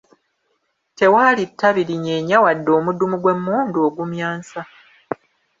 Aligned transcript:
Tewaali 0.97 1.43
ttabi 1.51 1.81
linyeenya 1.89 2.37
wadde 2.43 2.69
omudumu 2.79 3.15
gw'emmundu 3.23 3.77
ogumyansa. 3.87 4.61